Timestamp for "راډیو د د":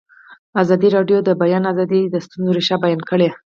0.95-1.29